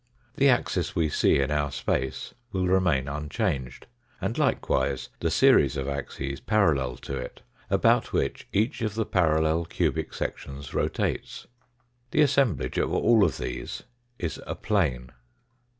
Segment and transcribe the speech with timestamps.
[0.37, 3.85] The axis we see in our space will remain unchanged,
[4.19, 9.63] and likewise the series of axes parallel to it about which each of the parallel
[9.65, 11.45] cubic sections rotates.
[12.09, 13.83] The assemblage of all of these
[14.17, 15.11] is a plane.